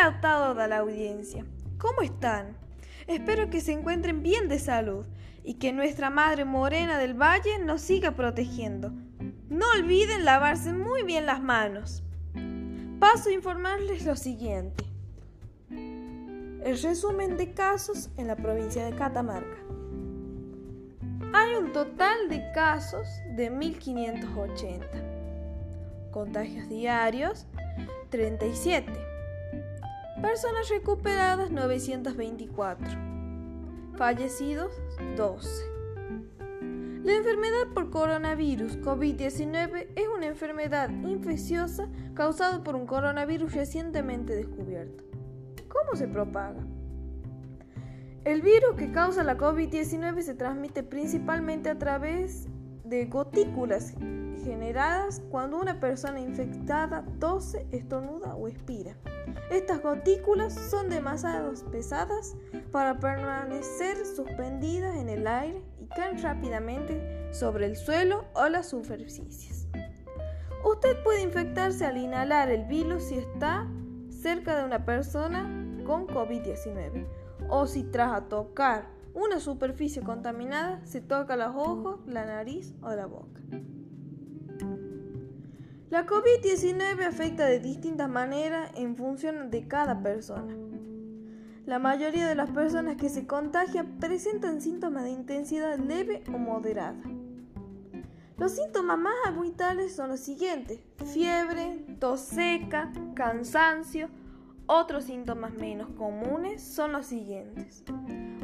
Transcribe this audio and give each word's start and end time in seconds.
Hola 0.00 0.62
a 0.62 0.68
la 0.68 0.78
audiencia. 0.78 1.44
¿Cómo 1.76 2.02
están? 2.02 2.56
Espero 3.08 3.50
que 3.50 3.60
se 3.60 3.72
encuentren 3.72 4.22
bien 4.22 4.48
de 4.48 4.60
salud 4.60 5.04
y 5.42 5.54
que 5.54 5.72
nuestra 5.72 6.08
Madre 6.08 6.44
Morena 6.44 6.98
del 6.98 7.20
Valle 7.20 7.58
nos 7.58 7.80
siga 7.80 8.12
protegiendo. 8.12 8.92
No 9.48 9.66
olviden 9.76 10.24
lavarse 10.24 10.72
muy 10.72 11.02
bien 11.02 11.26
las 11.26 11.42
manos. 11.42 12.04
Paso 13.00 13.28
a 13.28 13.32
informarles 13.32 14.06
lo 14.06 14.14
siguiente. 14.14 14.84
El 15.68 16.80
resumen 16.80 17.36
de 17.36 17.52
casos 17.52 18.10
en 18.16 18.28
la 18.28 18.36
provincia 18.36 18.84
de 18.84 18.94
Catamarca. 18.94 19.58
Hay 21.32 21.56
un 21.56 21.72
total 21.72 22.28
de 22.28 22.52
casos 22.54 23.08
de 23.34 23.50
1580. 23.50 24.86
Contagios 26.12 26.68
diarios 26.68 27.46
37. 28.10 29.17
Personas 30.22 30.68
recuperadas 30.68 31.52
924. 31.52 32.88
Fallecidos 33.96 34.72
12. 35.16 35.48
La 37.04 37.14
enfermedad 37.14 37.68
por 37.72 37.90
coronavirus 37.90 38.80
COVID-19 38.80 39.86
es 39.94 40.08
una 40.08 40.26
enfermedad 40.26 40.90
infecciosa 40.90 41.88
causada 42.14 42.64
por 42.64 42.74
un 42.74 42.86
coronavirus 42.86 43.54
recientemente 43.54 44.34
descubierto. 44.34 45.04
¿Cómo 45.68 45.94
se 45.94 46.08
propaga? 46.08 46.66
El 48.24 48.42
virus 48.42 48.74
que 48.76 48.90
causa 48.90 49.22
la 49.22 49.38
COVID-19 49.38 50.22
se 50.22 50.34
transmite 50.34 50.82
principalmente 50.82 51.70
a 51.70 51.78
través 51.78 52.48
de 52.88 53.06
gotículas 53.06 53.94
generadas 54.44 55.20
cuando 55.30 55.58
una 55.60 55.78
persona 55.78 56.20
infectada 56.20 57.04
tose, 57.18 57.66
estornuda 57.70 58.34
o 58.34 58.48
expira. 58.48 58.96
Estas 59.50 59.82
gotículas 59.82 60.54
son 60.54 60.88
demasiado 60.88 61.52
pesadas 61.70 62.36
para 62.72 62.98
permanecer 62.98 63.96
suspendidas 64.06 64.96
en 64.96 65.08
el 65.08 65.26
aire 65.26 65.62
y 65.80 65.86
caen 65.88 66.22
rápidamente 66.22 67.28
sobre 67.32 67.66
el 67.66 67.76
suelo 67.76 68.24
o 68.34 68.48
las 68.48 68.68
superficies. 68.68 69.68
Usted 70.64 71.02
puede 71.02 71.22
infectarse 71.22 71.84
al 71.84 71.98
inhalar 71.98 72.50
el 72.50 72.64
virus 72.64 73.04
si 73.04 73.18
está 73.18 73.68
cerca 74.10 74.56
de 74.58 74.64
una 74.64 74.84
persona 74.84 75.42
con 75.84 76.06
COVID-19 76.06 77.06
o 77.48 77.66
si 77.66 77.84
tras 77.84 78.28
tocar 78.28 78.97
una 79.18 79.40
superficie 79.40 80.02
contaminada 80.02 80.80
se 80.84 81.00
toca 81.00 81.36
los 81.36 81.54
ojos, 81.54 82.00
la 82.06 82.24
nariz 82.24 82.74
o 82.82 82.94
la 82.94 83.06
boca. 83.06 83.40
La 85.90 86.06
COVID-19 86.06 87.04
afecta 87.04 87.46
de 87.46 87.58
distintas 87.60 88.08
maneras 88.08 88.70
en 88.76 88.96
función 88.96 89.50
de 89.50 89.66
cada 89.66 90.02
persona. 90.02 90.54
La 91.66 91.78
mayoría 91.78 92.28
de 92.28 92.34
las 92.34 92.50
personas 92.50 92.96
que 92.96 93.08
se 93.08 93.26
contagian 93.26 93.98
presentan 93.98 94.60
síntomas 94.60 95.04
de 95.04 95.10
intensidad 95.10 95.78
leve 95.78 96.22
o 96.32 96.38
moderada. 96.38 97.02
Los 98.36 98.52
síntomas 98.52 98.98
más 98.98 99.14
habituales 99.26 99.96
son 99.96 100.10
los 100.10 100.20
siguientes: 100.20 100.78
fiebre, 101.12 101.84
tos 101.98 102.20
seca, 102.20 102.92
cansancio. 103.14 104.08
Otros 104.70 105.04
síntomas 105.04 105.54
menos 105.54 105.88
comunes 105.96 106.62
son 106.62 106.92
los 106.92 107.06
siguientes: 107.06 107.84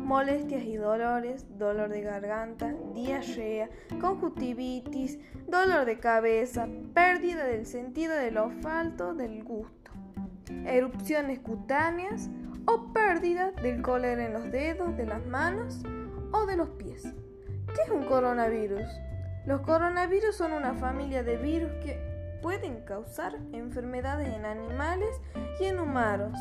molestias 0.02 0.64
y 0.64 0.74
dolores, 0.76 1.46
dolor 1.58 1.90
de 1.90 2.00
garganta, 2.00 2.74
diarrea, 2.94 3.68
conjuntivitis, 4.00 5.18
dolor 5.46 5.84
de 5.84 5.98
cabeza, 5.98 6.66
pérdida 6.94 7.44
del 7.44 7.66
sentido 7.66 8.14
del 8.14 8.38
olfato, 8.38 9.12
del 9.12 9.44
gusto, 9.44 9.90
erupciones 10.64 11.40
cutáneas 11.40 12.30
o 12.64 12.90
pérdida 12.94 13.50
del 13.50 13.82
color 13.82 14.18
en 14.18 14.32
los 14.32 14.50
dedos, 14.50 14.96
de 14.96 15.04
las 15.04 15.26
manos 15.26 15.82
o 16.32 16.46
de 16.46 16.56
los 16.56 16.70
pies. 16.70 17.02
¿Qué 17.66 17.82
es 17.82 17.90
un 17.90 18.06
coronavirus? 18.06 18.86
Los 19.44 19.60
coronavirus 19.60 20.34
son 20.34 20.54
una 20.54 20.72
familia 20.72 21.22
de 21.22 21.36
virus 21.36 21.70
que 21.84 22.13
pueden 22.44 22.82
causar 22.82 23.38
enfermedades 23.52 24.28
en 24.28 24.44
animales 24.44 25.08
y 25.58 25.64
en 25.64 25.80
humanos. 25.80 26.38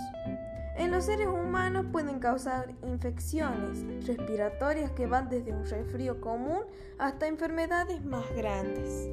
En 0.76 0.92
los 0.92 1.06
seres 1.06 1.28
humanos 1.28 1.86
pueden 1.94 2.20
causar 2.20 2.74
infecciones 2.84 4.06
respiratorias 4.06 4.92
que 4.92 5.08
van 5.08 5.30
desde 5.30 5.54
un 5.54 5.64
resfrío 5.66 6.20
común 6.20 6.60
hasta 6.98 7.28
enfermedades 7.28 8.04
más 8.04 8.26
grandes. 8.36 9.08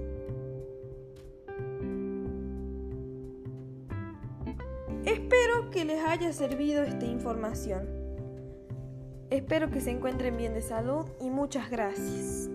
Espero 5.04 5.70
que 5.70 5.84
les 5.84 6.04
haya 6.04 6.32
servido 6.32 6.82
esta 6.82 7.04
información. 7.04 7.88
Espero 9.30 9.70
que 9.70 9.80
se 9.80 9.92
encuentren 9.92 10.36
bien 10.36 10.54
de 10.54 10.62
salud 10.62 11.06
y 11.20 11.30
muchas 11.30 11.70
gracias. 11.70 12.50